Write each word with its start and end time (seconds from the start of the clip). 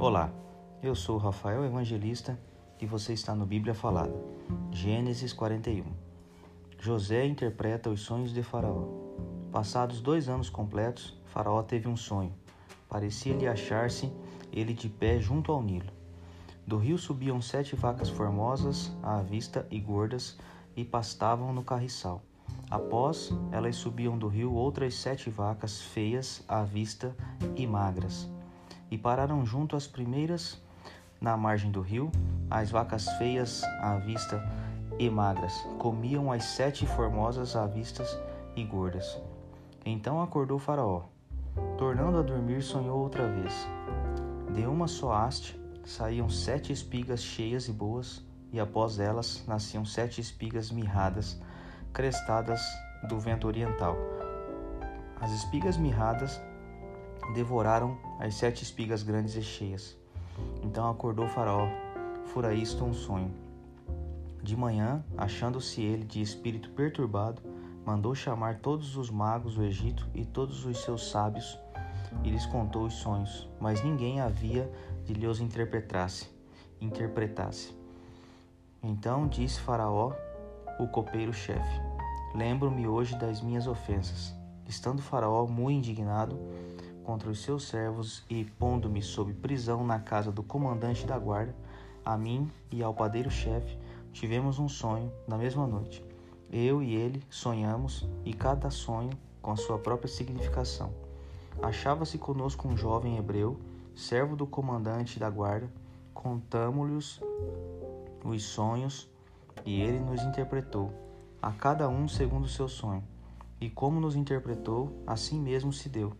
Olá, 0.00 0.32
eu 0.80 0.94
sou 0.94 1.18
Rafael 1.18 1.64
Evangelista 1.64 2.38
e 2.80 2.86
você 2.86 3.12
está 3.12 3.34
no 3.34 3.44
Bíblia 3.44 3.74
Falada. 3.74 4.14
Gênesis 4.70 5.32
41. 5.32 5.84
José 6.78 7.26
interpreta 7.26 7.90
os 7.90 8.02
sonhos 8.02 8.32
de 8.32 8.40
Faraó. 8.40 8.84
Passados 9.50 10.00
dois 10.00 10.28
anos 10.28 10.48
completos, 10.48 11.20
Faraó 11.24 11.64
teve 11.64 11.88
um 11.88 11.96
sonho. 11.96 12.32
Parecia-lhe 12.88 13.48
achar-se 13.48 14.12
ele 14.52 14.72
de 14.72 14.88
pé 14.88 15.18
junto 15.18 15.50
ao 15.50 15.60
Nilo. 15.60 15.90
Do 16.64 16.78
rio 16.78 16.96
subiam 16.96 17.42
sete 17.42 17.74
vacas 17.74 18.08
formosas 18.08 18.96
à 19.02 19.20
vista 19.20 19.66
e 19.68 19.80
gordas 19.80 20.38
e 20.76 20.84
pastavam 20.84 21.52
no 21.52 21.64
carriçal. 21.64 22.22
Após 22.70 23.32
elas 23.50 23.74
subiam 23.74 24.16
do 24.16 24.28
rio 24.28 24.52
outras 24.52 24.94
sete 24.94 25.28
vacas 25.28 25.80
feias 25.80 26.44
à 26.46 26.62
vista 26.62 27.16
e 27.56 27.66
magras 27.66 28.30
e 28.90 28.98
pararam 28.98 29.44
junto 29.44 29.76
às 29.76 29.86
primeiras 29.86 30.60
na 31.20 31.36
margem 31.36 31.70
do 31.70 31.80
rio. 31.80 32.10
As 32.50 32.70
vacas 32.70 33.08
feias 33.18 33.62
à 33.80 33.96
vista 33.96 34.42
e 34.98 35.08
magras 35.10 35.54
comiam 35.78 36.32
as 36.32 36.44
sete 36.44 36.86
formosas 36.86 37.54
à 37.56 37.66
vista 37.66 38.04
e 38.56 38.64
gordas. 38.64 39.20
Então 39.84 40.22
acordou 40.22 40.58
Faraó. 40.58 41.02
Tornando 41.76 42.18
a 42.18 42.22
dormir, 42.22 42.62
sonhou 42.62 42.98
outra 42.98 43.28
vez. 43.28 43.54
De 44.54 44.66
uma 44.66 44.88
só 44.88 45.12
haste 45.12 45.58
saíam 45.84 46.28
sete 46.28 46.72
espigas 46.72 47.22
cheias 47.22 47.66
e 47.68 47.72
boas, 47.72 48.22
e 48.52 48.60
após 48.60 48.98
elas 48.98 49.44
nasciam 49.46 49.84
sete 49.84 50.20
espigas 50.20 50.70
mirradas, 50.70 51.40
crestadas 51.92 52.60
do 53.08 53.18
vento 53.18 53.46
oriental. 53.46 53.96
As 55.20 55.32
espigas 55.32 55.76
mirradas 55.76 56.40
devoraram 57.34 57.96
as 58.18 58.34
sete 58.34 58.62
espigas 58.62 59.02
grandes 59.02 59.34
e 59.34 59.42
cheias. 59.42 59.96
Então 60.62 60.88
acordou 60.88 61.26
Faraó, 61.28 61.68
fora 62.26 62.54
isto 62.54 62.84
um 62.84 62.92
sonho. 62.92 63.32
De 64.42 64.56
manhã, 64.56 65.04
achando-se 65.16 65.82
ele 65.82 66.04
de 66.04 66.22
espírito 66.22 66.70
perturbado, 66.70 67.42
mandou 67.84 68.14
chamar 68.14 68.60
todos 68.60 68.96
os 68.96 69.10
magos 69.10 69.54
do 69.54 69.64
Egito 69.64 70.06
e 70.14 70.24
todos 70.24 70.64
os 70.64 70.78
seus 70.78 71.10
sábios, 71.10 71.58
e 72.22 72.30
lhes 72.30 72.46
contou 72.46 72.84
os 72.84 72.94
sonhos, 72.94 73.48
mas 73.60 73.82
ninguém 73.82 74.20
havia 74.20 74.70
de 75.04 75.12
lhes 75.12 75.40
interpretasse. 75.40 76.28
interpretasse. 76.80 77.74
Então 78.82 79.26
disse 79.26 79.60
Faraó, 79.60 80.12
o 80.78 80.86
copeiro-chefe: 80.86 81.80
Lembro-me 82.34 82.86
hoje 82.86 83.16
das 83.18 83.40
minhas 83.40 83.66
ofensas. 83.66 84.34
Estando 84.66 85.02
Faraó 85.02 85.46
muito 85.46 85.78
indignado, 85.78 86.38
contra 87.08 87.30
os 87.30 87.40
seus 87.40 87.66
servos 87.66 88.22
e 88.28 88.44
pondo-me 88.44 89.00
sob 89.00 89.32
prisão 89.32 89.82
na 89.82 89.98
casa 89.98 90.30
do 90.30 90.42
comandante 90.42 91.06
da 91.06 91.18
guarda, 91.18 91.56
a 92.04 92.18
mim 92.18 92.50
e 92.70 92.82
ao 92.82 92.92
padeiro-chefe 92.92 93.78
tivemos 94.12 94.58
um 94.58 94.68
sonho 94.68 95.10
na 95.26 95.38
mesma 95.38 95.66
noite. 95.66 96.04
Eu 96.52 96.82
e 96.82 96.94
ele 96.94 97.22
sonhamos, 97.30 98.06
e 98.26 98.34
cada 98.34 98.68
sonho 98.68 99.08
com 99.40 99.50
a 99.50 99.56
sua 99.56 99.78
própria 99.78 100.06
significação. 100.06 100.92
Achava-se 101.62 102.18
conosco 102.18 102.68
um 102.68 102.76
jovem 102.76 103.16
hebreu, 103.16 103.58
servo 103.96 104.36
do 104.36 104.46
comandante 104.46 105.18
da 105.18 105.30
guarda, 105.30 105.72
contamo-lhes 106.12 107.22
os 108.22 108.42
sonhos 108.42 109.08
e 109.64 109.80
ele 109.80 109.98
nos 109.98 110.22
interpretou, 110.24 110.92
a 111.40 111.52
cada 111.52 111.88
um 111.88 112.06
segundo 112.06 112.44
o 112.44 112.50
seu 112.50 112.68
sonho. 112.68 113.02
E 113.58 113.70
como 113.70 113.98
nos 113.98 114.14
interpretou, 114.14 114.92
assim 115.06 115.40
mesmo 115.40 115.72
se 115.72 115.88
deu. 115.88 116.14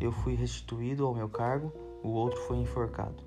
Eu 0.00 0.10
fui 0.10 0.34
restituído 0.34 1.06
ao 1.06 1.14
meu 1.14 1.28
cargo, 1.28 1.70
o 2.02 2.08
outro 2.08 2.40
foi 2.40 2.56
enforcado. 2.56 3.22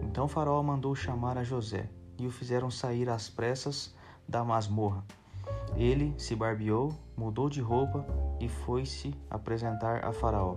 Então 0.00 0.28
Faraó 0.28 0.62
mandou 0.62 0.94
chamar 0.94 1.36
a 1.36 1.42
José, 1.42 1.90
e 2.16 2.24
o 2.24 2.30
fizeram 2.30 2.70
sair 2.70 3.08
às 3.10 3.28
pressas 3.28 3.92
da 4.28 4.44
masmorra. 4.44 5.04
Ele 5.76 6.14
se 6.16 6.36
barbeou, 6.36 6.94
mudou 7.16 7.50
de 7.50 7.60
roupa 7.60 8.06
e 8.40 8.48
foi-se 8.48 9.12
apresentar 9.28 10.04
a 10.04 10.12
Faraó. 10.12 10.56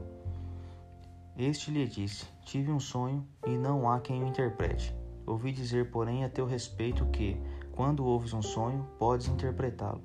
Este 1.36 1.72
lhe 1.72 1.88
disse: 1.88 2.26
Tive 2.46 2.72
um 2.72 2.80
sonho 2.80 3.26
e 3.48 3.58
não 3.58 3.90
há 3.90 4.00
quem 4.00 4.24
o 4.24 4.28
interprete. 4.28 4.96
Ouvi 5.26 5.52
dizer, 5.52 5.90
porém, 5.90 6.24
a 6.24 6.30
teu 6.30 6.46
respeito 6.46 7.06
que, 7.08 7.36
quando 7.72 8.06
ouves 8.06 8.31
um 8.31 8.42
sonho, 8.42 8.88
podes 9.00 9.28
interpretá-lo. 9.28 10.02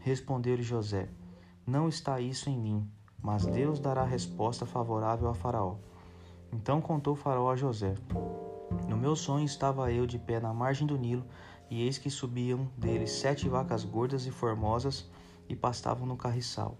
Respondeu-lhe 0.00 0.62
José: 0.62 1.08
Não 1.66 1.88
está 1.88 2.20
isso 2.20 2.48
em 2.48 2.58
mim 2.58 2.88
mas 3.22 3.46
Deus 3.46 3.78
dará 3.78 4.04
resposta 4.04 4.66
favorável 4.66 5.28
a 5.28 5.34
Faraó. 5.34 5.76
Então 6.52 6.80
contou 6.80 7.14
Faraó 7.14 7.50
a 7.50 7.56
José: 7.56 7.94
No 8.88 8.96
meu 8.96 9.14
sonho 9.14 9.44
estava 9.44 9.92
eu 9.92 10.06
de 10.06 10.18
pé 10.18 10.40
na 10.40 10.52
margem 10.52 10.86
do 10.86 10.98
Nilo, 10.98 11.24
e 11.70 11.82
eis 11.84 11.96
que 11.96 12.10
subiam 12.10 12.68
dele 12.76 13.06
sete 13.06 13.48
vacas 13.48 13.84
gordas 13.84 14.26
e 14.26 14.30
formosas 14.30 15.08
e 15.48 15.56
pastavam 15.56 16.06
no 16.06 16.16
carriçal. 16.16 16.76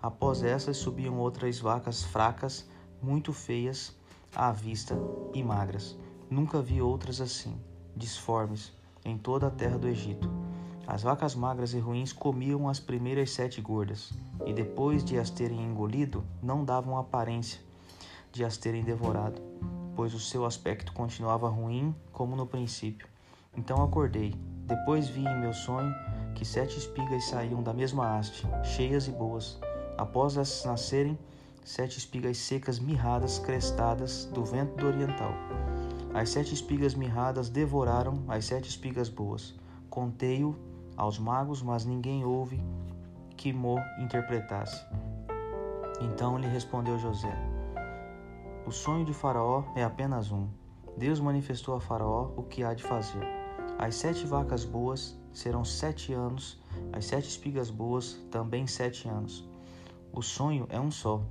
Após 0.00 0.42
essas 0.42 0.78
subiam 0.78 1.18
outras 1.18 1.60
vacas 1.60 2.02
fracas, 2.02 2.68
muito 3.00 3.32
feias 3.32 3.94
à 4.34 4.50
vista 4.50 4.98
e 5.32 5.44
magras. 5.44 5.96
Nunca 6.28 6.60
vi 6.60 6.82
outras 6.82 7.20
assim, 7.20 7.60
disformes, 7.94 8.72
em 9.04 9.16
toda 9.16 9.46
a 9.46 9.50
terra 9.50 9.78
do 9.78 9.86
Egito. 9.86 10.41
As 10.86 11.02
vacas 11.02 11.34
magras 11.34 11.74
e 11.74 11.78
ruins 11.78 12.12
comiam 12.12 12.68
as 12.68 12.80
primeiras 12.80 13.30
sete 13.30 13.60
gordas, 13.60 14.12
e 14.44 14.52
depois 14.52 15.04
de 15.04 15.16
as 15.16 15.30
terem 15.30 15.62
engolido, 15.62 16.24
não 16.42 16.64
davam 16.64 16.98
aparência 16.98 17.60
de 18.32 18.44
as 18.44 18.56
terem 18.56 18.82
devorado, 18.82 19.40
pois 19.94 20.12
o 20.12 20.18
seu 20.18 20.44
aspecto 20.44 20.92
continuava 20.92 21.48
ruim 21.48 21.94
como 22.12 22.34
no 22.34 22.46
princípio. 22.46 23.06
Então 23.56 23.82
acordei. 23.82 24.34
Depois 24.66 25.08
vi 25.08 25.20
em 25.20 25.40
meu 25.40 25.52
sonho 25.52 25.94
que 26.34 26.44
sete 26.44 26.78
espigas 26.78 27.28
saíam 27.28 27.62
da 27.62 27.72
mesma 27.72 28.16
haste, 28.16 28.46
cheias 28.64 29.06
e 29.06 29.12
boas. 29.12 29.58
Após 29.96 30.36
as 30.36 30.64
nascerem, 30.64 31.18
sete 31.64 31.98
espigas 31.98 32.38
secas 32.38 32.78
mirradas, 32.78 33.38
crestadas 33.38 34.24
do 34.32 34.44
vento 34.44 34.76
do 34.76 34.86
oriental. 34.86 35.32
As 36.14 36.30
sete 36.30 36.54
espigas 36.54 36.94
mirradas 36.94 37.48
devoraram 37.48 38.24
as 38.28 38.46
sete 38.46 38.68
espigas 38.68 39.08
boas. 39.08 39.54
Contei-o 39.88 40.56
aos 40.96 41.18
magos, 41.18 41.62
mas 41.62 41.84
ninguém 41.84 42.24
houve 42.24 42.62
que 43.36 43.52
Mo 43.52 43.78
interpretasse. 43.98 44.84
Então 46.00 46.38
lhe 46.38 46.46
respondeu 46.46 46.98
José: 46.98 47.34
O 48.66 48.70
sonho 48.70 49.04
de 49.04 49.12
Faraó 49.12 49.64
é 49.74 49.82
apenas 49.82 50.30
um. 50.30 50.48
Deus 50.96 51.20
manifestou 51.20 51.74
a 51.74 51.80
Faraó 51.80 52.30
o 52.36 52.42
que 52.42 52.62
há 52.62 52.74
de 52.74 52.82
fazer. 52.82 53.26
As 53.78 53.94
sete 53.94 54.26
vacas 54.26 54.64
boas 54.64 55.18
serão 55.32 55.64
sete 55.64 56.12
anos, 56.12 56.62
as 56.92 57.06
sete 57.06 57.28
espigas 57.28 57.70
boas 57.70 58.14
também 58.30 58.66
sete 58.66 59.08
anos. 59.08 59.48
O 60.12 60.22
sonho 60.22 60.66
é 60.68 60.78
um 60.78 60.90
só. 60.90 61.22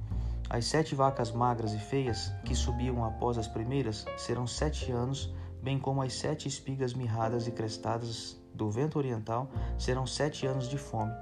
As 0.50 0.66
sete 0.66 0.96
vacas 0.96 1.32
magras 1.32 1.74
e 1.74 1.80
feias, 1.80 2.30
que 2.44 2.56
subiam 2.56 3.06
após 3.06 3.38
as 3.38 3.48
primeiras, 3.48 4.06
serão 4.18 4.46
sete 4.46 4.92
anos, 4.92 5.34
bem 5.62 5.80
como 5.80 6.02
as 6.02 6.14
sete 6.14 6.48
espigas 6.48 6.94
mirradas 6.94 7.48
e 7.48 7.52
crestadas 7.52 8.41
do 8.54 8.70
vento 8.70 8.98
oriental 8.98 9.50
serão 9.78 10.06
sete 10.06 10.46
anos 10.46 10.68
de 10.70 10.78
fome. 10.78 11.14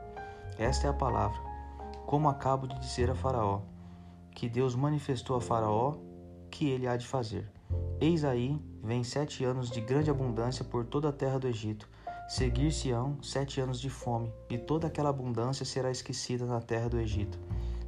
Esta 0.58 0.88
é 0.88 0.90
a 0.90 0.94
palavra, 0.94 1.40
como 2.06 2.28
acabo 2.28 2.68
de 2.68 2.78
dizer 2.80 3.10
a 3.10 3.16
Faraó, 3.16 3.62
que 4.32 4.50
Deus 4.50 4.76
manifestou 4.76 5.36
a 5.36 5.42
Faraó 5.42 5.96
que 6.50 6.70
ele 6.70 6.88
há 6.88 6.98
de 6.98 7.08
fazer. 7.08 7.50
Eis 8.02 8.24
aí, 8.24 8.60
vem 8.84 9.04
sete 9.04 9.44
anos 9.44 9.70
de 9.70 9.82
grande 9.82 10.10
abundância 10.10 10.66
por 10.66 10.86
toda 10.86 11.10
a 11.10 11.14
terra 11.14 11.38
do 11.38 11.48
Egito. 11.48 11.88
Seguir-se-ão 12.28 13.22
sete 13.22 13.60
anos 13.60 13.80
de 13.80 13.90
fome, 13.90 14.32
e 14.50 14.58
toda 14.58 14.88
aquela 14.88 15.10
abundância 15.10 15.66
será 15.66 15.90
esquecida 15.92 16.46
na 16.46 16.62
terra 16.62 16.90
do 16.90 17.00
Egito. 17.00 17.40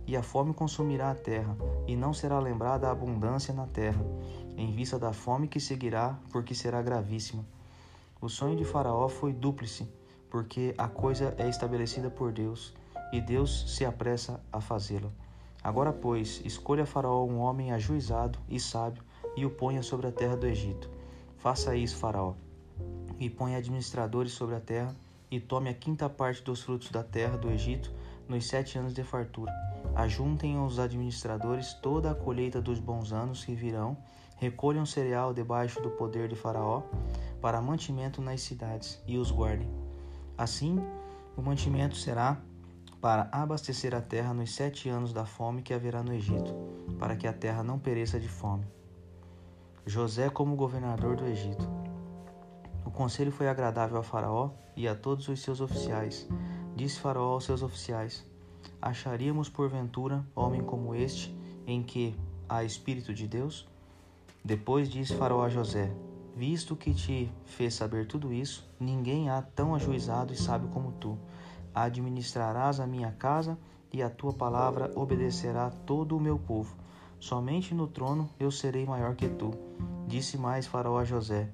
E 0.07 0.17
a 0.17 0.23
fome 0.23 0.53
consumirá 0.53 1.11
a 1.11 1.15
terra, 1.15 1.55
e 1.87 1.95
não 1.95 2.13
será 2.13 2.39
lembrada 2.39 2.87
a 2.87 2.91
abundância 2.91 3.53
na 3.53 3.67
terra, 3.67 4.03
em 4.57 4.71
vista 4.71 4.97
da 4.99 5.13
fome 5.13 5.47
que 5.47 5.59
seguirá, 5.59 6.17
porque 6.31 6.55
será 6.55 6.81
gravíssima. 6.81 7.45
O 8.21 8.29
sonho 8.29 8.55
de 8.55 8.63
Faraó 8.63 9.09
foi 9.09 9.33
dúplice, 9.33 9.91
porque 10.29 10.75
a 10.77 10.87
coisa 10.87 11.33
é 11.39 11.49
estabelecida 11.49 12.07
por 12.07 12.31
Deus 12.31 12.71
e 13.11 13.19
Deus 13.19 13.75
se 13.75 13.83
apressa 13.83 14.39
a 14.53 14.61
fazê-la. 14.61 15.09
Agora, 15.63 15.91
pois, 15.91 16.39
escolha 16.45 16.85
Faraó 16.85 17.25
um 17.25 17.39
homem 17.39 17.71
ajuizado 17.71 18.37
e 18.47 18.59
sábio 18.59 19.03
e 19.35 19.43
o 19.43 19.49
ponha 19.49 19.81
sobre 19.81 20.05
a 20.05 20.11
terra 20.11 20.37
do 20.37 20.45
Egito. 20.45 20.87
Faça 21.39 21.75
isso, 21.75 21.97
Faraó, 21.97 22.35
e 23.19 23.27
ponha 23.27 23.57
administradores 23.57 24.33
sobre 24.33 24.53
a 24.53 24.59
terra 24.59 24.95
e 25.31 25.39
tome 25.39 25.71
a 25.71 25.73
quinta 25.73 26.07
parte 26.07 26.43
dos 26.43 26.61
frutos 26.61 26.91
da 26.91 27.03
terra 27.03 27.37
do 27.37 27.49
Egito 27.49 27.91
nos 28.27 28.45
sete 28.45 28.77
anos 28.77 28.93
de 28.93 29.03
fartura. 29.03 29.51
Ajuntem 29.95 30.63
os 30.63 30.77
administradores 30.77 31.73
toda 31.73 32.11
a 32.11 32.15
colheita 32.15 32.61
dos 32.61 32.79
bons 32.79 33.11
anos 33.11 33.43
que 33.43 33.55
virão, 33.55 33.97
recolham 34.41 34.87
cereal 34.87 35.35
debaixo 35.35 35.79
do 35.83 35.91
poder 35.91 36.27
de 36.27 36.35
Faraó 36.35 36.81
para 37.39 37.61
mantimento 37.61 38.23
nas 38.23 38.41
cidades 38.41 38.99
e 39.05 39.19
os 39.19 39.29
guardem. 39.29 39.69
Assim, 40.35 40.83
o 41.37 41.43
mantimento 41.43 41.95
será 41.95 42.41
para 42.99 43.29
abastecer 43.31 43.93
a 43.93 44.01
terra 44.01 44.33
nos 44.33 44.55
sete 44.55 44.89
anos 44.89 45.13
da 45.13 45.27
fome 45.27 45.61
que 45.61 45.75
haverá 45.75 46.01
no 46.01 46.11
Egito, 46.11 46.55
para 46.97 47.15
que 47.15 47.27
a 47.27 47.33
terra 47.33 47.61
não 47.61 47.77
pereça 47.77 48.19
de 48.19 48.27
fome. 48.27 48.65
José 49.85 50.27
como 50.27 50.55
governador 50.55 51.15
do 51.15 51.27
Egito. 51.27 51.69
O 52.83 52.89
conselho 52.89 53.31
foi 53.31 53.47
agradável 53.47 53.99
a 53.99 54.03
Faraó 54.03 54.49
e 54.75 54.87
a 54.87 54.95
todos 54.95 55.27
os 55.27 55.39
seus 55.39 55.61
oficiais. 55.61 56.27
Disse 56.75 56.99
Faraó 56.99 57.33
aos 57.33 57.43
seus 57.43 57.61
oficiais: 57.61 58.25
Acharíamos 58.81 59.49
porventura 59.49 60.25
homem 60.35 60.63
como 60.63 60.95
este, 60.95 61.31
em 61.67 61.83
que 61.83 62.15
há 62.49 62.63
Espírito 62.63 63.13
de 63.13 63.27
Deus? 63.27 63.69
Depois 64.43 64.89
disse 64.89 65.15
Faraó 65.15 65.43
a 65.43 65.49
José: 65.49 65.93
Visto 66.35 66.75
que 66.75 66.93
te 66.93 67.31
fez 67.45 67.73
saber 67.73 68.07
tudo 68.07 68.33
isso, 68.33 68.67
ninguém 68.79 69.29
há 69.29 69.41
tão 69.41 69.75
ajuizado 69.75 70.33
e 70.33 70.35
sábio 70.35 70.69
como 70.69 70.93
tu. 70.93 71.17
Administrarás 71.73 72.79
a 72.79 72.87
minha 72.87 73.11
casa 73.11 73.57
e 73.93 74.01
a 74.01 74.09
tua 74.09 74.33
palavra 74.33 74.91
obedecerá 74.95 75.69
todo 75.69 76.17
o 76.17 76.19
meu 76.19 76.39
povo. 76.39 76.75
Somente 77.19 77.75
no 77.75 77.87
trono 77.87 78.29
eu 78.39 78.49
serei 78.49 78.85
maior 78.85 79.15
que 79.15 79.29
tu. 79.29 79.51
Disse 80.07 80.37
mais 80.37 80.65
Faraó 80.65 80.97
a 80.97 81.05
José: 81.05 81.49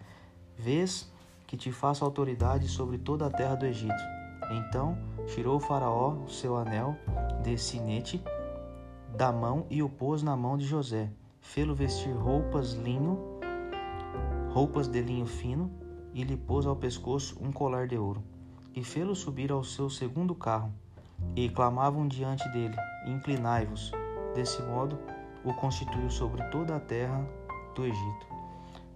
Vês 0.57 1.11
que 1.45 1.57
te 1.57 1.71
faço 1.71 2.05
autoridade 2.05 2.67
sobre 2.67 2.97
toda 2.97 3.25
a 3.25 3.29
terra 3.29 3.55
do 3.55 3.65
Egito. 3.65 4.03
Então 4.51 4.97
tirou 5.27 5.57
o 5.57 5.59
Faraó 5.59 6.13
o 6.13 6.29
seu 6.29 6.55
anel 6.55 6.95
de 7.43 7.57
sinete 7.57 8.23
da 9.15 9.31
mão 9.31 9.65
e 9.69 9.83
o 9.83 9.89
pôs 9.89 10.23
na 10.23 10.37
mão 10.37 10.57
de 10.57 10.65
José. 10.65 11.09
Fê-lo 11.47 11.73
vestir 11.73 12.11
roupas 12.11 12.73
linho, 12.73 13.17
roupas 14.49 14.85
de 14.85 15.01
linho 15.01 15.25
fino, 15.25 15.71
e 16.13 16.21
lhe 16.21 16.35
pôs 16.35 16.65
ao 16.65 16.75
pescoço 16.75 17.37
um 17.41 17.53
colar 17.53 17.87
de 17.87 17.97
ouro. 17.97 18.21
E 18.75 18.83
fê-lo 18.83 19.15
subir 19.15 19.49
ao 19.49 19.63
seu 19.63 19.89
segundo 19.89 20.35
carro. 20.35 20.73
E 21.37 21.47
clamavam 21.47 22.05
diante 22.05 22.47
dele: 22.49 22.75
Inclinai-vos. 23.07 23.93
Desse 24.35 24.61
modo, 24.61 24.99
o 25.43 25.53
constituiu 25.53 26.09
sobre 26.09 26.43
toda 26.49 26.75
a 26.75 26.81
terra 26.81 27.25
do 27.73 27.85
Egito. 27.85 28.27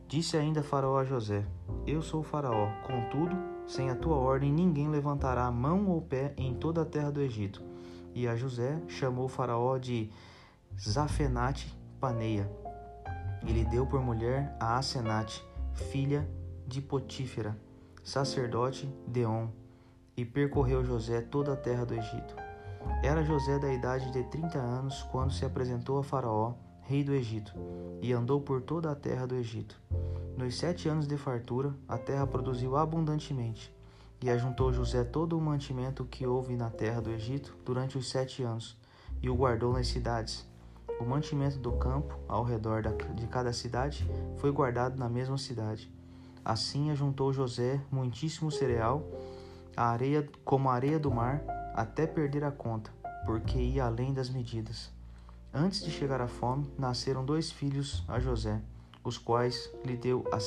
Disse 0.10 0.36
ainda 0.36 0.62
Faraó 0.62 0.98
a 0.98 1.06
José: 1.06 1.46
Eu 1.88 2.02
sou 2.02 2.22
Faraó, 2.22 2.68
contudo, 2.86 3.36
sem 3.66 3.90
a 3.90 3.96
tua 3.96 4.18
ordem 4.18 4.52
ninguém 4.52 4.90
levantará 4.90 5.50
mão 5.50 5.88
ou 5.88 6.02
pé 6.02 6.34
em 6.38 6.54
toda 6.54 6.82
a 6.82 6.86
terra 6.86 7.12
do 7.12 7.22
Egito. 7.22 7.64
E 8.14 8.28
a 8.28 8.36
José 8.36 8.78
chamou 8.90 9.30
Faraó 9.30 9.78
de 9.78 10.12
Zafenate 10.78 11.81
Paneia. 12.02 12.50
Ele 13.46 13.64
deu 13.64 13.86
por 13.86 14.02
mulher 14.02 14.58
a 14.60 14.80
Asenate, 14.80 15.46
filha 15.92 16.28
de 16.66 16.82
Potífera, 16.82 17.56
sacerdote 18.04 18.92
de 19.08 19.24
On, 19.24 19.50
e 20.18 20.26
percorreu 20.26 20.84
José 20.84 21.22
toda 21.22 21.54
a 21.54 21.56
terra 21.56 21.86
do 21.86 21.94
Egito. 21.94 22.36
Era 23.04 23.24
José 23.24 23.60
da 23.60 23.72
idade 23.72 24.12
de 24.12 24.24
trinta 24.24 24.58
anos 24.58 25.04
quando 25.12 25.32
se 25.32 25.46
apresentou 25.46 26.00
a 26.00 26.04
Faraó, 26.04 26.56
rei 26.82 27.04
do 27.04 27.14
Egito, 27.14 27.54
e 28.02 28.12
andou 28.12 28.42
por 28.42 28.64
toda 28.64 28.92
a 28.92 28.96
terra 28.96 29.28
do 29.28 29.36
Egito. 29.36 29.80
Nos 30.36 30.58
sete 30.58 30.90
anos 30.90 31.08
de 31.08 31.18
fartura, 31.18 31.76
a 31.88 32.00
terra 32.00 32.26
produziu 32.26 32.78
abundantemente, 32.78 33.72
e 34.20 34.28
ajuntou 34.32 34.74
José 34.74 35.04
todo 35.04 35.38
o 35.38 35.42
mantimento 35.42 36.04
que 36.06 36.26
houve 36.26 36.56
na 36.56 36.72
terra 36.72 37.00
do 37.00 37.12
Egito 37.12 37.56
durante 37.64 37.96
os 37.96 38.10
sete 38.10 38.42
anos, 38.42 38.76
e 39.22 39.30
o 39.30 39.36
guardou 39.36 39.72
nas 39.72 39.86
cidades. 39.86 40.50
O 41.02 41.04
mantimento 41.04 41.58
do 41.58 41.72
campo, 41.72 42.16
ao 42.28 42.44
redor 42.44 42.84
de 43.16 43.26
cada 43.26 43.52
cidade, 43.52 44.08
foi 44.38 44.52
guardado 44.52 45.00
na 45.00 45.10
mesma 45.10 45.36
cidade. 45.36 45.92
Assim 46.46 46.92
ajuntou 46.92 47.34
José 47.34 47.82
muitíssimo 47.92 48.52
cereal, 48.52 49.04
a 49.76 49.88
areia 49.90 50.30
como 50.46 50.70
a 50.70 50.76
areia 50.76 51.00
do 51.00 51.10
mar, 51.10 51.42
até 51.74 52.06
perder 52.06 52.44
a 52.44 52.52
conta, 52.52 52.92
porque 53.26 53.58
ia 53.58 53.86
além 53.86 54.14
das 54.14 54.30
medidas. 54.30 54.92
Antes 55.52 55.84
de 55.84 55.90
chegar 55.90 56.22
à 56.22 56.28
fome, 56.28 56.72
nasceram 56.78 57.26
dois 57.26 57.52
filhos 57.52 58.04
a 58.08 58.20
José, 58.20 58.62
os 59.04 59.18
quais 59.18 59.72
lhe 59.84 59.98
deu 59.98 60.24
a 60.32 60.40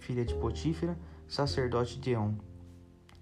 filha 0.00 0.24
de 0.24 0.34
Potífera, 0.34 0.98
sacerdote 1.28 2.00
de 2.00 2.16
On. 2.16 2.34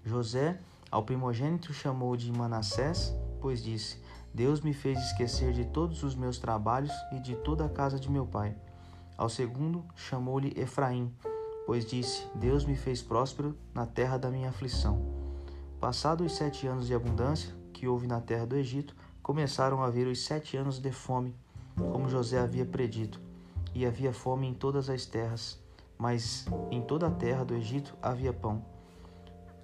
José, 0.03 0.59
ao 0.89 1.03
primogênito, 1.03 1.71
chamou 1.71 2.17
de 2.17 2.31
Manassés, 2.31 3.15
pois 3.39 3.63
disse: 3.63 4.01
Deus 4.33 4.61
me 4.61 4.73
fez 4.73 4.97
esquecer 4.99 5.51
de 5.51 5.65
todos 5.65 6.03
os 6.03 6.15
meus 6.15 6.37
trabalhos 6.37 6.93
e 7.11 7.19
de 7.19 7.35
toda 7.35 7.65
a 7.65 7.69
casa 7.69 7.99
de 7.99 8.09
meu 8.09 8.25
pai. 8.25 8.55
Ao 9.17 9.27
segundo, 9.27 9.83
chamou-lhe 9.95 10.53
Efraim, 10.57 11.13
pois 11.65 11.85
disse: 11.85 12.25
Deus 12.35 12.65
me 12.65 12.75
fez 12.75 13.01
próspero 13.01 13.57
na 13.73 13.85
terra 13.85 14.17
da 14.17 14.31
minha 14.31 14.49
aflição. 14.49 15.01
Passados 15.79 16.31
os 16.31 16.37
sete 16.37 16.65
anos 16.65 16.87
de 16.87 16.93
abundância 16.93 17.53
que 17.73 17.87
houve 17.87 18.07
na 18.07 18.21
terra 18.21 18.45
do 18.45 18.55
Egito, 18.55 18.95
começaram 19.23 19.83
a 19.83 19.89
vir 19.89 20.07
os 20.07 20.23
sete 20.23 20.55
anos 20.55 20.79
de 20.79 20.91
fome, 20.91 21.35
como 21.75 22.09
José 22.09 22.39
havia 22.39 22.65
predito. 22.65 23.19
E 23.73 23.85
havia 23.85 24.13
fome 24.13 24.47
em 24.47 24.53
todas 24.53 24.89
as 24.89 25.05
terras, 25.05 25.59
mas 25.97 26.45
em 26.69 26.81
toda 26.81 27.07
a 27.07 27.11
terra 27.11 27.43
do 27.43 27.55
Egito 27.55 27.95
havia 28.01 28.31
pão. 28.31 28.63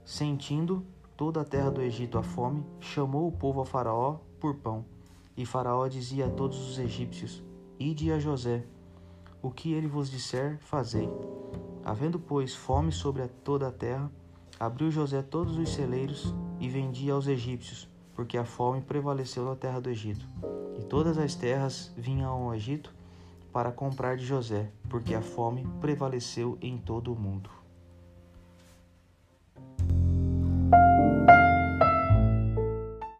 Sentindo 0.03 0.85
toda 1.17 1.41
a 1.41 1.43
terra 1.43 1.69
do 1.69 1.81
Egito 1.81 2.17
a 2.17 2.23
fome, 2.23 2.63
chamou 2.79 3.27
o 3.27 3.31
povo 3.31 3.59
a 3.59 3.65
Faraó 3.65 4.19
por 4.39 4.55
pão. 4.55 4.85
E 5.35 5.45
Faraó 5.45 5.87
dizia 5.87 6.27
a 6.27 6.29
todos 6.29 6.69
os 6.69 6.79
egípcios: 6.79 7.43
Ide 7.77 8.11
a 8.13 8.19
José, 8.19 8.63
o 9.41 9.51
que 9.51 9.73
ele 9.73 9.87
vos 9.87 10.09
disser, 10.09 10.57
fazei. 10.61 11.09
Havendo, 11.83 12.19
pois, 12.19 12.55
fome 12.55 12.91
sobre 12.91 13.27
toda 13.27 13.67
a 13.67 13.71
terra, 13.71 14.11
Abriu 14.59 14.89
José 14.89 15.21
todos 15.21 15.55
os 15.59 15.69
celeiros 15.69 16.33
e 16.59 16.67
vendia 16.67 17.13
aos 17.13 17.27
egípcios, 17.27 17.87
porque 18.15 18.39
a 18.39 18.43
fome 18.43 18.81
prevaleceu 18.81 19.45
na 19.45 19.55
terra 19.55 19.79
do 19.79 19.87
Egito. 19.87 20.27
E 20.79 20.83
todas 20.83 21.15
as 21.19 21.35
terras 21.35 21.93
vinham 21.95 22.31
ao 22.31 22.55
Egito 22.55 22.91
para 23.53 23.71
comprar 23.71 24.17
de 24.17 24.25
José, 24.25 24.71
porque 24.89 25.13
a 25.13 25.21
fome 25.21 25.67
prevaleceu 25.79 26.57
em 26.59 26.75
todo 26.75 27.13
o 27.13 27.15
mundo. 27.15 27.51